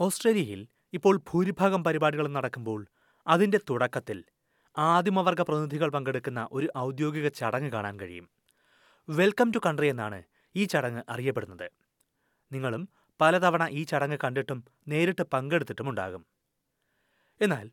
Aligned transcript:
ഓസ്ട്രേലിയയിൽ 0.00 0.60
ഇപ്പോൾ 0.92 1.20
ഭൂരിഭാഗം 1.28 1.84
പരിപാടികളും 1.84 2.32
നടക്കുമ്പോൾ 2.32 2.80
അതിന്റെ 3.26 3.58
തുടക്കത്തിൽ 3.68 4.18
ആദിമവർഗ 4.76 5.40
പ്രതിനിധികൾ 5.40 5.88
പങ്കെടുക്കുന്ന 5.94 6.48
ഒരു 6.52 6.68
ഔദ്യോഗിക 6.78 7.28
ചടങ്ങ് 7.28 7.70
കാണാൻ 7.72 8.00
കഴിയും. 8.00 8.26
വെൽക്കം 9.08 9.48
ടു 9.54 9.58
കൺട്രി 9.66 9.88
എന്നാണ് 9.88 10.18
ഈ 10.54 10.64
ചടങ്ങ് 10.64 11.02
അറിയപ്പെടുന്നത്. 11.08 11.68
നിങ്ങളും 12.52 12.88
പലതവണ 13.20 13.62
ഈ 13.78 13.82
ചടങ്ങ് 13.84 14.18
കണ്ടിട്ടും 14.24 14.58
നേരിട്ട് 14.88 15.22
പങ്കെടുത്തിട്ടുമുണ്ടാകും 15.22 16.22
എന്നാൽ 17.40 17.66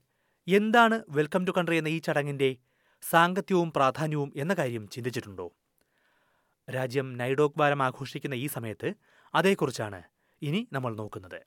എന്താണ് 0.47 0.97
വെൽക്കം 1.09 1.43
ടു 1.47 1.51
കൺട്രി 1.51 1.77
എന്ന 1.77 1.89
ഈ 1.97 1.99
ചടങ്ങിന്റെ 1.99 2.49
സാങ്കത്യവും 3.03 3.69
പ്രാധാന്യവും 3.71 4.29
എന്ന 4.35 4.53
കാര്യം 4.53 4.83
ചിന്തിച്ചിട്ടുണ്ടോ? 4.87 5.47
രാജ്യം 6.67 7.07
നൈഡോക് 7.17 7.59
വാരം 7.61 7.81
ആഘോഷിക്കുന്ന 7.83 8.35
ഈ 8.43 8.47
സമയത്ത് 8.47 8.89
അതേക്കുറിച്ചാണ് 9.33 10.01
ഇനി 10.41 10.61
നമ്മൾ 10.71 10.91
നോക്കുന്നത്. 11.01 11.39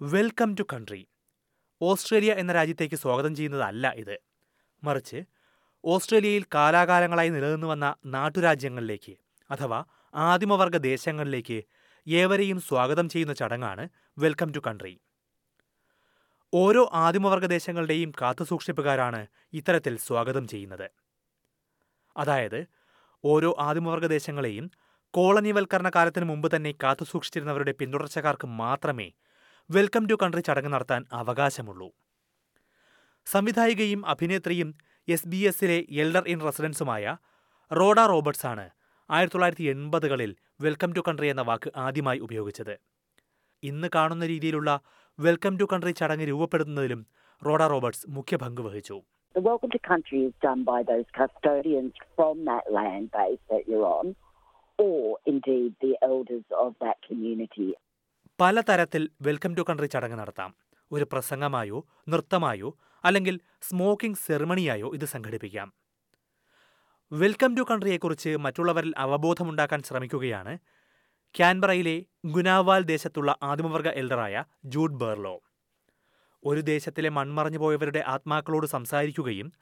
വെൽക്കം 0.00 0.54
ടു 0.54 0.62
കൺട്രി. 0.72 1.06
ഓസ്ട്രേലിയ 1.82 2.32
എന്ന 2.32 2.52
രാജ്യത്തേക്ക് 2.52 2.94
സ്വാഗതം 2.94 3.36
ചെയ്യുന്നതല്ല 3.36 3.92
ഇത്. 3.96 4.18
മറിച്ച് 4.84 5.24
ഓസ്ട്രേലിയയിൽ 5.84 6.44
കാലാകാലങ്ങളായി 6.54 7.28
നിലനിന്നു 7.28 7.66
വന്ന 7.66 7.94
നാട്ടുരാജ്യങ്ങളിലേക്ക് 8.06 9.16
അഥവാ 9.50 9.84
ആദിമവർഗ 10.14 10.76
ദേശങ്ങളിലേക്ക് 10.76 11.62
ഏവരെയും 12.08 12.60
സ്വാഗതം 12.60 13.08
ചെയ്യുന്ന 13.08 13.34
ചടങ്ങാണ് 13.34 13.88
വെൽക്കം 14.18 14.52
ടു 14.52 14.58
കൺട്രി. 14.58 15.00
ഓരോ 16.54 16.90
ആദിമവർഗ 16.94 17.46
ദേശങ്ങളുടെയും 17.46 18.12
കാത്തുസൂക്ഷിപ്പുകാരാണ് 18.22 19.26
ഇത്തരത്തിൽ 19.52 19.96
സ്വാഗതം 19.98 20.48
ചെയ്യുന്നത്. 20.48 20.90
അതായത് 22.16 22.66
ഓരോ 23.24 23.56
ആദിമവർഗ 23.58 24.06
ദേശങ്ങളെയും 24.06 24.70
കോളനിവൽക്കരണ 25.14 25.90
കാലത്തിന് 25.94 26.24
മുമ്പ് 26.24 26.56
തന്നെ 26.56 26.74
കാത്തുസൂക്ഷിച്ചിരുന്നവരുടെ 26.82 27.72
പിന്തുടർച്ചക്കാർക്ക് 27.72 28.46
മാത്രമേ 28.46 29.12
വെൽക്കം 29.74 30.04
ടു 30.10 30.14
കൺട്രി 30.20 30.40
ചടങ്ങ് 30.46 30.70
നടത്താൻ 30.72 31.02
അവകാശമുള്ളൂ. 31.18 31.86
സംവിധായികയും 33.26 34.00
അഭിനേത്രിയും 34.12 34.70
എസ് 35.14 35.28
ബി 35.32 35.40
എസിലെ 35.50 35.76
എൽഡർ 36.02 36.24
ഇൻ 36.32 36.38
റെസിഡൻസുമായ 36.46 37.12
റോഡ 37.70 37.98
റോബർട്സ് 38.12 38.46
ആണ് 38.52 38.64
ആയിരത്തി 39.10 39.34
തൊള്ളായിരത്തി 39.34 39.66
എൺപതുകളിൽ 39.72 40.30
വെൽക്കം 40.64 40.90
ടു 40.96 41.02
കൺട്രി 41.08 41.28
എന്ന 41.32 41.42
വാക്ക് 41.50 41.70
ആദ്യമായി 41.84 42.20
ഉപയോഗിച്ചത്. 42.26 42.72
ഇന്ന് 43.62 43.90
കാണുന്ന 43.96 44.26
രീതിയിലുള്ള 44.32 44.72
വെൽക്കം 45.18 45.56
ടു 45.60 45.68
കൺട്രി 45.72 45.92
ചടങ്ങ് 46.00 46.26
രൂപപ്പെടുത്തുന്നതിലും 46.30 47.02
റോഡ 47.48 47.62
റോബർട്സ് 47.74 48.10
മുഖ്യ 48.16 48.38
പങ്ക് 48.44 48.62
വഹിച്ചു. 48.66 48.96
The 49.34 49.44
welcome 49.50 49.72
to 49.76 49.80
country 49.92 50.22
is 50.30 50.34
done 50.46 50.64
by 50.72 50.80
those 50.90 51.06
custodians 51.20 51.94
from 52.16 52.36
that 52.50 52.66
land 52.78 53.06
base 53.18 53.42
that 53.52 53.62
you're 53.70 53.86
on, 53.98 54.08
or 54.78 54.98
indeed 55.34 55.70
the 55.86 55.92
elders 56.10 56.48
of 56.64 56.72
that 56.86 56.98
community. 57.08 57.70
പലതരത്തിൽ 58.40 59.10
വെൽക്കം 59.22 59.54
ടു 59.54 59.62
കൺട്രി 59.70 59.86
ചടങ്ങ് 59.86 60.18
നടത്താം. 60.18 60.54
ഒരു 60.92 61.06
പ്രസംഗമായോ 61.12 61.78
നൃത്തമായോ 62.08 62.78
അല്ലെങ്കിൽ 63.04 63.40
സ്മോക്കിംഗ് 63.62 64.16
സെറിമണിയായോ 64.16 64.94
ഇത് 64.94 65.04
സംഘടിപ്പിക്കാം. 65.04 65.72
വെൽക്കം 67.12 67.54
ടു 67.54 67.62
കൺട്രിയെക്കുറിച്ച് 67.70 68.36
മറ്റുള്ളവരിൽ 68.36 68.92
അവബോധമുണ്ടാക്കാൻ 68.96 69.82
ശ്രമിക്കുകയാണ് 69.82 70.58
ക്യാൻബറയിലെ 71.34 72.04
ഗുനാവാൽ 72.24 72.82
ദേശത്തുള്ള 72.82 73.36
ആദിമവർഗ 73.42 73.88
എൽഡറായ 73.88 74.44
ജൂഡ് 74.64 74.94
ബേർലോ. 74.94 75.40
ഒരു 76.44 76.60
ദേശത്തിലെ 76.60 77.08
മൺമറഞ്ഞു 77.08 77.58
പോയവരുടെ 77.58 78.04
ആത്മാക്കളോട് 78.06 78.66
സംസാരിക്കുകയും 78.66 79.52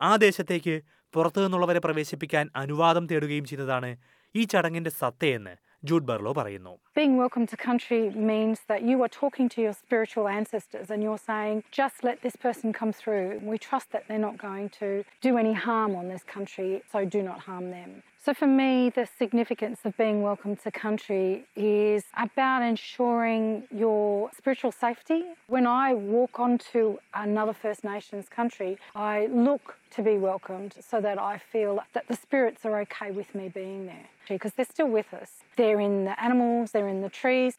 ആ 0.00 0.16
ദേശത്തേക്ക് 0.16 0.82
പുറത്തു 1.14 1.40
നിന്നുള്ളവരെ 1.40 1.78
പ്രവേശിപ്പിക്കാൻ 1.78 2.50
അനുവാദം 2.56 3.06
തേടുകയും 3.06 3.44
ചെയ്തതാണ് 3.44 3.96
ഈ 4.34 4.44
ചടങ്ങിന്റെ 4.44 4.90
സത്തയെന്ന് 4.90 5.65
ജൂഡ് 5.89 6.07
ബെർലോ 6.09 6.31
പറയുന്നു 6.39 6.73
Being 6.99 7.13
welcome 7.23 7.45
to 7.51 7.57
country 7.69 8.01
means 8.31 8.59
that 8.71 8.81
you 8.89 8.95
are 9.03 9.11
talking 9.21 9.47
to 9.53 9.59
your 9.65 9.75
spiritual 9.83 10.25
ancestors 10.39 10.87
and 10.93 10.99
you're 11.05 11.23
saying, 11.31 11.57
just 11.79 11.97
let 12.07 12.17
this 12.25 12.35
person 12.45 12.67
come 12.79 12.93
through. 13.01 13.27
We 13.51 13.57
trust 13.69 13.87
that 13.93 14.03
they're 14.07 14.25
not 14.29 14.37
going 14.47 14.67
to 14.81 14.89
do 15.27 15.31
any 15.43 15.55
harm 15.67 15.93
on 16.01 16.05
this 16.13 16.25
country, 16.35 16.71
so 16.91 16.99
do 17.17 17.21
not 17.29 17.39
harm 17.47 17.65
them. 17.77 17.91
So 18.26 18.34
for 18.34 18.48
me, 18.48 18.90
the 18.90 19.06
significance 19.18 19.78
of 19.84 19.96
being 19.96 20.20
welcome 20.20 20.56
to 20.56 20.70
country 20.72 21.46
is 21.54 22.02
about 22.16 22.60
ensuring 22.60 23.68
your 23.72 24.30
spiritual 24.36 24.72
safety. 24.74 25.22
When 25.46 25.64
I 25.64 25.94
walk 25.94 26.40
onto 26.40 26.98
another 27.14 27.52
First 27.54 27.84
Nations 27.84 28.26
country, 28.28 28.78
I 28.96 29.26
look 29.26 29.76
to 29.92 30.02
be 30.02 30.16
welcomed 30.18 30.74
so 30.80 31.00
that 31.02 31.20
I 31.20 31.38
feel 31.52 31.78
that 31.94 32.08
the 32.08 32.16
spirits 32.16 32.64
are 32.64 32.80
okay 32.80 33.12
with 33.12 33.32
me 33.32 33.48
being 33.48 33.86
there 33.86 34.08
because 34.28 34.54
they're 34.54 34.72
still 34.74 34.88
with 34.88 35.14
us. 35.14 35.30
They're 35.56 35.78
in 35.78 35.96
the 36.06 36.20
animals, 36.20 36.72
they're 36.72 36.88
in 36.88 37.02
the 37.02 37.12
trees. 37.22 37.54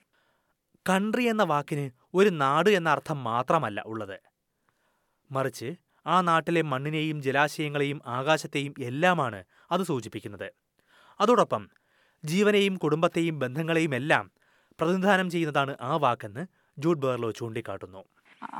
Country 0.85 1.23
എന്ന 1.31 1.43
വാക്കിന് 1.51 1.85
ഒരു 2.17 2.31
നാട് 2.41 2.69
എന്ന 2.79 2.89
അർത്ഥം 2.95 3.17
മാത്രമല്ല 3.29 3.79
ഉള്ളത് 3.91 4.17
മറിച്ച് 5.31 5.69
ആ 6.05 6.17
നാട്ടിലെ 6.27 6.61
മണ്ണിനെയും 6.73 7.17
ജലാശയങ്ങളെയും 7.25 7.99
ആകാശത്തെയും 8.17 8.75
എല്ലാമാണ് 8.89 9.39
അത് 9.71 9.83
സൂചിപ്പിക്കുന്നത് 9.83 10.47
അതോടൊപ്പം 11.19 11.63
ജീവനെയും 12.23 12.75
കുടുംബത്തെയും 12.83 13.35
ബന്ധങ്ങളെയും 13.39 13.93
എല്ലാം 13.93 14.25
പ്രതിനിധാനം 14.79 15.27
ചെയ്യുന്നതാണ് 15.29 15.73
ആ 15.81 15.93
വാക്കെന്ന് 15.97 16.45
ജൂഡ് 16.77 17.03
ബേർലോ 17.05 17.31
ചൂണ്ടിക്കാട്ടുന്നു 17.39 18.03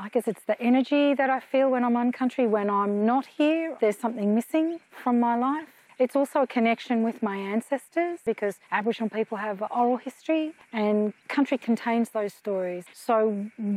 I 0.04 0.08
guess 0.08 0.26
it's 0.26 0.44
the 0.44 0.56
energy 0.60 1.02
that 1.14 1.30
I 1.30 1.40
feel 1.42 1.66
when 1.70 1.84
I'm 1.84 1.96
on 1.96 2.08
country. 2.12 2.44
When 2.48 2.68
I'm 2.70 3.06
not 3.06 3.26
here, 3.32 3.66
there's 3.80 3.98
something 3.98 4.30
missing 4.34 4.68
from 5.02 5.20
my 5.20 5.34
life. 5.40 5.74
It's 6.00 6.14
also 6.14 6.38
a 6.40 6.48
connection 6.48 7.02
with 7.02 7.22
my 7.22 7.36
ancestors 7.48 8.18
because 8.22 8.56
Aboriginal 8.72 9.10
people 9.10 9.36
have 9.38 9.62
oral 9.72 9.96
history 9.98 10.42
and 10.74 10.98
country 11.28 11.58
contains 11.60 12.10
those 12.10 12.34
stories. 12.34 12.84
So 12.96 13.14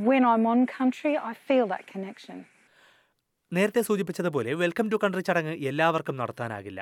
when 0.03 0.23
I'm 0.23 0.45
on 0.45 0.65
country, 0.73 1.13
I 1.23 1.33
feel 1.47 1.67
that 1.67 1.85
connection. 1.87 2.39
നേരത്തെ 3.51 3.81
സൂചിപ്പിച്ചതുപോലെ 3.81 4.51
welcome 4.59 4.85
to 4.91 4.97
country 5.03 5.21
ചടങ്ങ് 5.21 5.53
എല്ലാവർക്കും 5.69 6.15
നടത്താനാകില്ല 6.17 6.81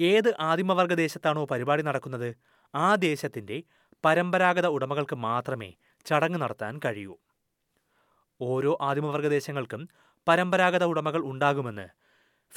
ഏത് 0.00 0.34
ആദിമവർഗ 0.40 0.94
ദേശത്താണോ 0.94 1.44
പരിപാടി 1.44 1.82
നടക്കുന്നത് 1.82 2.34
ആ 2.74 2.94
ദേശത്തിന്റെ 2.94 3.62
പരമ്പരാഗത 4.04 4.66
ഉടമകൾക്ക് 4.66 5.14
മാത്രമേ 5.14 5.70
ചടങ്ങ് 6.06 6.38
നടത്താൻ 6.40 6.80
കഴിയൂ. 6.84 7.14
ഓരോ 8.40 8.78
ആദിമവർഗ 8.80 9.28
ദേശങ്ങൾക്കും 9.28 9.88
പരമ്പരാഗത 10.26 10.84
ഉടമകൾ 10.84 11.20
ഉണ്ടാകുമെന്ന് 11.24 11.86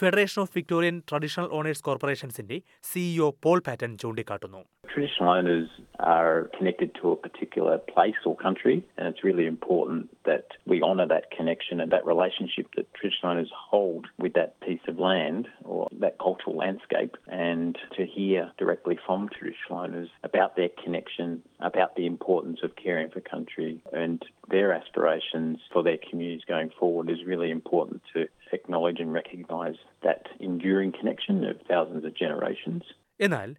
federation 0.01 0.39
of 0.43 0.53
Victorian 0.59 0.97
traditional 1.11 1.49
owners 1.59 1.85
കോർപ്പറേഷൻസിന്റെ 1.87 2.59
CEO 2.91 3.29
Paul 3.47 3.61
Paton 3.69 3.95
ചൂണ്ടിക്കാട്ടുന്നു 4.05 4.63
Traditional 4.93 5.29
owners 5.39 5.71
are 6.19 6.37
connected 6.57 6.91
to 6.99 7.05
a 7.15 7.19
particular 7.25 7.75
place 7.91 8.21
or 8.29 8.33
country, 8.45 8.77
and 8.97 9.05
it's 9.09 9.23
really 9.27 9.47
important 9.47 10.01
that 10.31 10.47
we 10.71 10.77
honour 10.89 11.07
that 11.13 11.27
connection 11.37 11.77
and 11.83 11.91
that 11.95 12.05
relationship 12.13 12.67
that 12.77 12.87
traditional 12.99 13.29
owners 13.33 13.53
hold 13.73 14.05
with 14.25 14.33
that 14.39 14.53
piece 14.67 14.87
of 14.93 14.97
land 15.09 15.45
or 15.73 15.81
that 16.05 16.15
cultural 16.27 16.57
landscape, 16.65 17.15
and 17.51 17.73
to 17.97 18.03
hear 18.17 18.41
directly 18.63 18.97
from 19.07 19.21
traditional 19.37 19.77
owners 19.85 20.09
about 20.31 20.53
their 20.59 20.73
connection, 20.85 21.29
about 21.71 21.93
the 21.99 22.07
importance 22.15 22.61
of 22.69 22.71
caring 22.85 23.11
for 23.15 23.21
country, 23.37 23.73
and 24.03 24.19
their 24.55 24.71
aspirations 24.81 25.57
for 25.75 25.83
their 25.89 26.01
communities 26.09 26.47
going 26.55 26.71
forward 26.81 27.09
is 27.17 27.21
really 27.33 27.51
important 27.61 28.01
to 28.15 28.21
acknowledge 28.54 29.00
and 29.04 29.12
recognise 29.14 29.78
that 30.04 30.24
enduring 30.48 30.92
connection 30.92 31.38
of 31.52 31.56
thousands 31.72 32.04
of 32.10 32.14
generations. 32.16 32.84
എന്നാൽ 33.20 33.50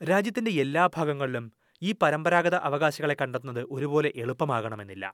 രാജ്യത്തിന്റെ 0.00 0.52
എല്ലാ 0.64 0.84
ഭാഗങ്ങളിലും 0.96 1.44
ഈ 1.82 1.92
പരമ്പരാഗത 2.00 2.56
അവകാശികളെ 2.68 3.14
കണ്ടെത്തുന്നത് 3.14 3.62
ഒരുപോലെ 3.70 4.10
എളുപ്പമാകണമെന്നില്ല 4.22 5.08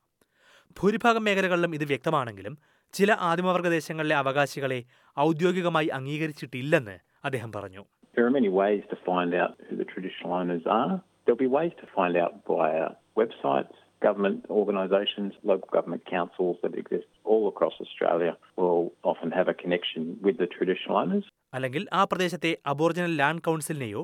ഭൂരിഭാഗം 0.76 1.25
മേഖലകളിലും 1.25 1.73
ഇത് 1.76 1.85
വ്യക്തമാണെങ്കിലും 1.85 2.55
ചില 2.94 3.12
ആദിമവർഗ 3.29 3.69
ദേശങ്ങളിലെ 3.69 4.14
അവകാശികളെ 4.14 4.81
ഔദ്യോഗികമായി 5.17 5.91
അംഗീകരിച്ചിട്ടില്ലെന്ന് 5.99 6.97
അദ്ദേഹം 7.25 7.53
പറഞ്ഞു 7.58 7.85
There 8.17 8.26
are 8.29 8.35
many 8.41 8.50
ways 8.61 8.82
to 8.91 8.97
find 9.06 9.32
out 9.35 9.55
who 9.67 9.75
the 9.76 9.87
traditional 9.93 10.32
owners 10.32 10.64
are. 10.81 10.93
There'll 11.25 11.41
be 11.41 11.53
ways 11.56 11.73
to 11.81 11.87
find 11.97 12.14
out 12.17 12.35
via 12.50 12.85
websites, 13.17 13.76
government 14.06 14.41
organisations, 14.61 15.33
local 15.51 15.69
government 15.77 16.03
councils 16.15 16.56
that 16.62 16.75
exist 16.83 17.09
all 17.31 17.45
across 17.53 17.75
Australia 17.85 18.33
will 18.62 18.85
often 19.11 19.31
have 19.39 19.49
a 19.55 19.56
connection 19.62 20.03
with 20.27 20.37
the 20.43 20.49
traditional 20.55 20.97
owners. 21.03 21.25
അല്ലെങ്കിൽ 21.56 21.83
ആ 21.93 22.05
പ്രദേശത്തെ 22.05 22.53
Aboriginal 22.73 23.12
land 23.21 23.45
കൗൺസിലിനെയോ 23.49 24.03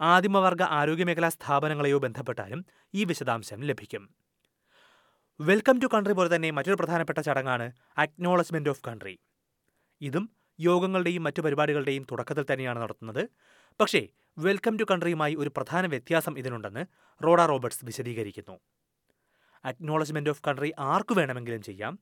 ആദിമവർഗ 0.00 0.62
ആരോഗ്യമേഖലാ 0.78 1.28
സ്ഥാപനങ്ങളെയോ 1.36 1.98
ബന്ധപ്പെട്ടാലും 2.04 2.60
ഈ 2.94 3.04
വിശദാംശം 3.10 3.60
ലഭിക്കും. 3.70 4.02
Welcome 5.40 5.76
to 5.82 5.88
country 5.94 6.14
പോലെ 6.18 6.30
തന്നെ 6.34 6.50
മറ്റൊരു 6.58 6.76
പ്രധാനപ്പെട്ട 6.80 7.20
ചടങ്ങാണ് 7.28 7.66
അക്നോളജ്മെന്റ് 8.04 8.70
ഓഫ് 8.72 8.84
കൺട്രി 8.88 9.14
ഇതും 10.00 10.24
യോഗങ്ങളുടെയും 10.58 11.22
മറ്റു 11.26 11.40
പരിപാടികളുടെയും 11.46 12.04
തുടക്കത്തിൽ 12.10 12.44
തന്നെയാണ് 12.48 12.78
നടത്തുന്നത്. 12.84 13.22
പക്ഷേ 13.80 14.00
വെൽക്കം 14.46 14.74
ടു 14.80 14.84
കൺട്രിയുമായി 14.90 15.34
ഒരു 15.42 15.50
പ്രധാന 15.56 15.86
വ്യത്യാസം 15.94 16.34
ഇതിനുണ്ടെന്ന് 16.38 16.82
റോഡ 17.26 17.40
റോബർട്സ് 17.50 17.84
വിശദീകരിക്കുന്നു. 17.88 18.56
അക്നോളജ്മെന്റ് 19.70 20.30
ഓഫ് 20.34 20.44
കൺട്രി 20.48 20.70
ആർക്കു 20.92 21.14
വേണമെങ്കിലും 21.20 21.64
ചെയ്യാം 21.68 21.94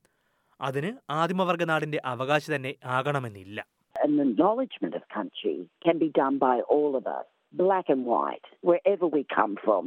അതിന് 0.59 0.91
ആദിമവർഗ 1.19 1.63
നാടിന്റെ 1.71 2.01
അവകാശി 2.13 2.51
തന്നെ 2.55 2.73
ആകണമെന്നില്ല 2.97 3.63
An 3.95 4.15
acknowledgement 4.19 4.93
of 4.99 5.03
country 5.09 5.55
can 5.85 5.97
be 5.97 6.09
done 6.19 6.35
by 6.39 6.55
us, 6.75 7.25
black 7.53 7.87
and 7.93 8.03
white, 8.05 8.47
wherever 8.69 9.05
we 9.15 9.21
come 9.37 9.53
from. 9.63 9.83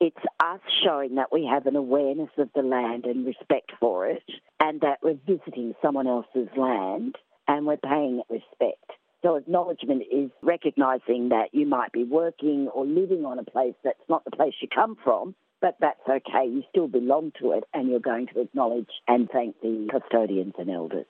It's 0.00 0.24
us 0.52 0.62
showing 0.84 1.12
that 1.18 1.30
we 1.36 1.42
have 1.44 1.64
an 1.66 1.76
awareness 1.76 2.32
of 2.44 2.48
the 2.58 2.64
land 2.74 3.02
and 3.10 3.26
respect 3.32 3.70
for 3.82 3.96
it, 4.14 4.26
and 4.60 4.80
that 4.80 4.98
we're 5.04 5.20
visiting 5.32 5.68
someone 5.84 6.08
else's 6.14 6.50
land 6.66 7.12
and 7.48 7.66
we're 7.68 7.84
paying 7.92 8.14
it 8.22 8.28
respect. 8.38 8.88
So, 9.22 9.36
acknowledgement 9.36 10.02
is 10.20 10.30
recognizing 10.54 11.22
that 11.28 11.48
you 11.52 11.66
might 11.76 11.92
be 11.92 12.04
working 12.20 12.60
or 12.68 12.84
living 13.00 13.24
on 13.24 13.38
a 13.38 13.50
place 13.54 13.76
that's 13.84 14.08
not 14.08 14.24
the 14.24 14.36
place 14.38 14.54
you 14.62 14.68
come 14.80 14.94
from, 15.04 15.24
but 15.62 15.74
that's 15.80 16.08
okay. 16.08 16.44
You 16.46 16.62
still 16.68 16.88
belong 16.90 17.32
to 17.32 17.52
it, 17.52 17.64
and 17.72 17.88
you're 17.88 18.00
going 18.02 18.26
to 18.28 18.40
acknowledge 18.40 18.92
and 19.08 19.30
thank 19.30 19.60
the 19.60 19.74
custodians 19.92 20.56
and 20.58 20.70
elders. 20.72 21.08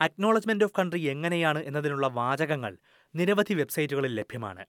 Acknowledgement 0.00 0.64
of 0.64 0.74
country 0.78 1.00
എങ്ങനെയാണ് 1.12 1.60
എന്നതിനുള്ള 1.64 2.06
വാചകങ്ങൾ 2.18 2.72
നിരവധി 3.14 3.54
വെബ്സൈറ്റുകളിൽ 3.54 4.12
ലഭ്യമാണ് 4.14 4.64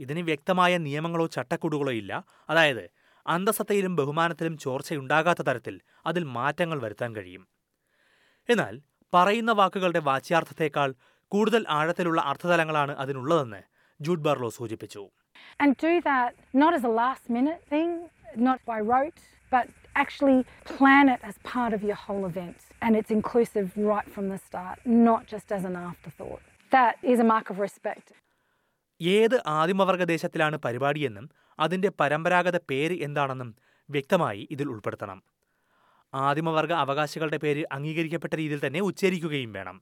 ഇതിന് 0.00 0.22
വ്യക്തമായ 0.22 0.78
നിയമങ്ങളോ 0.78 1.26
ചട്ടക്കൂടുകളോ 1.26 1.92
ഇല്ല 1.92 2.12
അതായത് 2.50 2.84
അന്തസത്തയിലും 3.26 3.94
ബഹുമാനത്തിലും 3.96 4.54
ചോർച്ചയുണ്ടാകാത്ത 4.56 5.42
തരത്തിൽ 5.42 5.76
അതിൽ 6.06 6.24
മാറ്റങ്ങൾ 6.36 6.78
വരുത്താൻ 6.78 7.12
കഴിയും 7.16 7.44
എന്നാൽ 8.48 8.74
പറയുന്ന 9.12 9.52
വാക്കുകളുടെ 9.60 10.02
വാച്യാർത്ഥത്തേക്കാൾ 10.08 10.90
കൂടുതൽ 11.32 11.62
ആഴത്തിലുള്ള 11.78 12.20
അർത്ഥതലങ്ങളാണ് 12.22 12.94
അതിനുള്ളതെന്ന് 13.04 13.62
ജൂഡ് 14.00 14.26
ബാർലോ 14.28 14.50
സൂചിപ്പിച്ചു 14.50 15.04
And 15.60 15.72
do 15.78 15.90
that 16.02 16.30
not 16.54 16.72
as 16.74 16.84
a 16.84 16.94
last 16.94 17.24
minute 17.30 17.62
thing, 17.68 17.90
not 18.38 18.60
by 18.64 18.80
rote, 18.82 19.18
but 19.52 19.66
actually 19.94 20.38
plan 20.66 21.08
it 21.08 21.20
as 21.22 21.36
part 21.44 21.72
of 21.72 21.82
your 21.82 21.96
whole 21.96 22.24
event. 22.26 22.58
And 22.82 22.96
it's 22.96 23.10
inclusive 23.10 23.72
right 23.86 24.08
from 24.08 24.28
the 24.28 24.38
start, 24.38 24.78
not 25.06 25.26
just 25.26 25.50
as 25.50 25.64
an 25.64 25.76
afterthought. 25.82 26.42
That 26.72 26.96
is 27.04 27.20
a 27.20 27.24
mark 27.24 27.48
of 27.50 27.58
respect. 27.58 28.06
ഏത് 29.00 29.34
ആദിമവർഗ 29.52 30.02
ദേശത്തിലാണ് 30.04 30.56
പരിപാടിയെന്നും 30.56 31.24
അതിന്റെ 31.58 31.88
പരമ്പരാഗത 32.00 32.56
പേര് 32.70 32.94
എന്താണെന്നും 33.02 33.50
വ്യക്തമായി 33.88 34.42
ഇതിൽ 34.50 34.66
ഉൾപ്പെടുത്തണം 34.68 35.18
ആദിമവർഗ 36.12 36.72
അവകാശികളുടെ 36.84 37.36
പേര് 37.36 37.62
അംഗീകരിക്കപ്പെട്ട 37.72 38.34
രീതിയിൽ 38.34 38.60
തന്നെ 38.64 38.80
ഉച്ചരിക്കുകയും 38.80 39.52
വേണം 39.52 39.76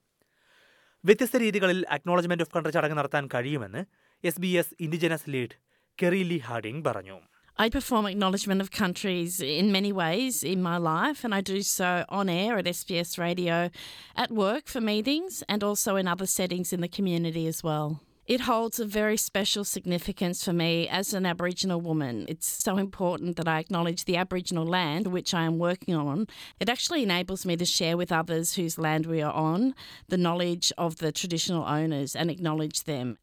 വ്യത്യസ്ത 1.03 1.39
രീതികളിൽ 1.43 1.79
അക്നോളജ്മെന്റ് 1.95 2.43
ഓഫ് 2.45 2.53
കൺട്രി 2.55 2.71
ചടങ്ങ് 2.71 2.97
നടത്താൻ 2.99 3.25
കഴിയുമെന്ന് 3.33 3.81
S 4.23 4.41
B 4.43 4.51
S 4.61 4.75
indigenous 4.85 5.29
lead 5.33 5.55
Kerry 5.97 6.21
Lee 6.31 6.37
Harding 6.47 6.83
പറഞ്ഞു 6.87 7.17
I 7.57 7.69
perform 7.69 8.05
acknowledgement 8.05 8.59
of 8.59 8.69
countries 8.69 9.39
in 9.39 9.71
many 9.71 9.93
ways 9.93 10.43
in 10.43 10.61
my 10.61 10.75
life, 10.75 11.23
and 11.23 11.33
I 11.33 11.39
do 11.39 11.61
so 11.61 12.03
on 12.09 12.27
air 12.27 12.57
at 12.57 12.65
SBS 12.65 13.17
Radio, 13.17 13.69
at 14.13 14.29
work 14.29 14.67
for 14.67 14.81
meetings, 14.81 15.41
and 15.47 15.63
also 15.63 15.95
in 15.95 16.05
other 16.05 16.25
settings 16.25 16.73
in 16.73 16.81
the 16.81 16.89
community 16.89 17.47
as 17.47 17.63
well. 17.63 18.01
It 18.25 18.41
holds 18.41 18.77
a 18.77 18.85
very 18.85 19.15
special 19.15 19.63
significance 19.63 20.43
for 20.43 20.51
me 20.51 20.89
as 20.89 21.13
an 21.13 21.25
Aboriginal 21.25 21.79
woman. 21.79 22.25
It's 22.27 22.47
so 22.47 22.75
important 22.75 23.37
that 23.37 23.47
I 23.47 23.59
acknowledge 23.59 24.03
the 24.03 24.17
Aboriginal 24.17 24.65
land 24.65 25.07
which 25.07 25.33
I 25.33 25.43
am 25.43 25.57
working 25.57 25.95
on. 25.95 26.27
It 26.59 26.67
actually 26.67 27.03
enables 27.03 27.45
me 27.45 27.55
to 27.55 27.65
share 27.65 27.95
with 27.95 28.11
others 28.11 28.55
whose 28.55 28.77
land 28.77 29.05
we 29.05 29.21
are 29.21 29.31
on 29.31 29.75
the 30.09 30.17
knowledge 30.17 30.73
of 30.77 30.97
the 30.97 31.13
traditional 31.13 31.63
owners 31.63 32.17
and 32.17 32.29
acknowledge 32.29 32.83
them. 32.83 33.17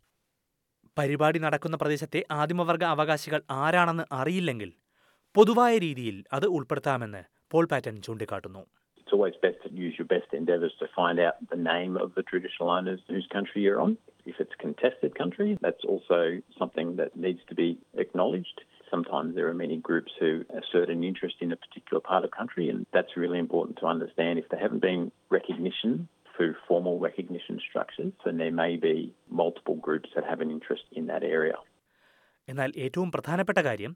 പരിപാടി 0.98 1.38
നടക്കുന്ന 1.44 1.76
പ്രദേശത്തെ 1.82 2.20
ആദിമവർഗ 2.40 2.84
അവകാശികൾ 2.94 3.40
ആരാണെന്ന് 3.64 4.04
അറിയില്ലെങ്കിൽ 4.20 4.70
പൊതുവായ 5.34 5.74
രീതിയിൽ 5.86 6.16
അത് 6.36 6.46
ഉൾപ്പെടുത്താമെന്ന് 6.58 7.22
Paul 7.54 7.66
Paton 7.72 7.98
ചൂണ്ടിക്കാട്ടുന്നു 8.06 8.62
It's 9.00 9.14
always 9.16 9.36
best 9.46 9.58
to 9.64 9.70
use 9.86 9.94
your 10.00 10.06
best 10.12 10.30
endeavours 10.38 10.74
to 10.82 10.86
find 10.98 11.18
out 11.24 11.36
the 11.54 11.58
name 11.72 11.94
of 12.04 12.08
the 12.16 12.22
traditional 12.30 12.68
owners 12.76 13.00
whose 13.10 13.26
country 13.34 13.58
you're 13.64 13.80
on. 13.84 13.92
If 14.32 14.36
it's 14.42 14.56
contested 14.64 15.10
country, 15.14 15.48
that's 15.64 15.84
also 15.92 16.18
something 16.60 16.88
that 17.00 17.10
needs 17.24 17.42
to 17.50 17.54
be 17.54 17.68
acknowledged. 18.04 18.58
Sometimes 18.92 19.28
there 19.36 19.48
are 19.50 19.58
many 19.64 19.78
groups 19.88 20.12
who 20.20 20.30
assert 20.60 20.88
an 20.94 21.02
interest 21.10 21.36
in 21.46 21.50
a 21.52 21.58
particular 21.64 22.00
part 22.10 22.24
of 22.26 22.30
country, 22.40 22.66
and 22.72 22.80
that's 22.96 23.14
really 23.22 23.40
important 23.46 23.76
to 23.82 23.86
understand. 23.94 24.34
If 24.38 24.48
there 24.50 24.62
haven't 24.66 24.84
been 24.88 25.04
recognition 25.30 25.92
through 26.33 26.53
formal 26.67 26.95
recognition 26.99 27.59
structures, 27.67 28.13
then 28.25 28.37
there 28.37 28.51
may 28.63 28.73
be 28.89 28.95
multiple 29.41 29.77
groups 29.87 30.09
that 30.15 30.23
have 30.31 30.39
an 30.45 30.51
interest 30.57 30.85
in 30.99 31.05
that 31.11 31.23
area. 31.37 31.57
എന്നാൽ 32.51 32.71
ഏറ്റവും 32.83 33.09
പ്രധാനപ്പെട്ട 33.11 33.59
കാര്യം 33.69 33.93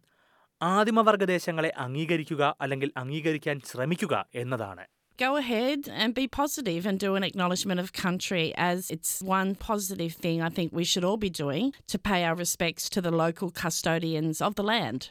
ആദിമവർഗ 0.62 1.24
ദേശങ്ങളെ 1.24 1.72
അംഗീകരിക്കുക 1.86 2.44
അല്ലെങ്കിൽ 2.64 2.92
അംഗീകരിക്കാൻ 3.04 3.60
ശ്രമിക്കുക 3.72 4.26
എന്നതാണ് 4.44 4.86
go 5.24 5.36
ahead 5.42 5.82
and 6.02 6.12
be 6.20 6.24
positive 6.42 6.84
and 6.90 6.98
do 7.06 7.10
an 7.18 7.24
acknowledgement 7.28 7.80
of 7.84 7.90
country 8.06 8.46
as 8.70 8.80
it's 8.96 9.12
one 9.40 9.50
positive 9.70 10.14
thing 10.24 10.38
I 10.48 10.52
think 10.58 10.70
we 10.80 10.86
should 10.92 11.06
all 11.10 11.20
be 11.28 11.32
doing 11.44 11.66
to 11.94 12.00
pay 12.10 12.22
our 12.30 12.38
respects 12.46 12.86
to 12.96 13.02
the 13.08 13.14
local 13.24 13.52
custodians 13.64 14.40
of 14.42 14.56
the 14.60 14.64
land. 14.74 15.02